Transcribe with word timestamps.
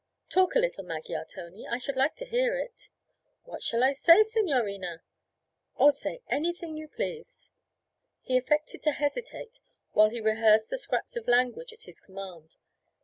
'Talk 0.31 0.55
a 0.55 0.59
little 0.59 0.83
Magyar, 0.83 1.23
Tony. 1.25 1.67
I 1.67 1.77
should 1.77 1.95
like 1.95 2.15
to 2.15 2.25
hear 2.25 2.57
it.' 2.57 2.89
'What 3.43 3.61
shall 3.61 3.83
I 3.83 3.91
say, 3.91 4.23
signorina?' 4.23 5.03
'Oh, 5.77 5.91
say 5.91 6.21
anything 6.27 6.75
you 6.75 6.87
please.' 6.87 7.51
He 8.23 8.35
affected 8.35 8.81
to 8.81 8.93
hesitate 8.93 9.59
while 9.91 10.09
he 10.09 10.19
rehearsed 10.19 10.71
the 10.71 10.79
scraps 10.79 11.15
of 11.15 11.27
language 11.27 11.71
at 11.71 11.83
his 11.83 11.99
command. 11.99 12.55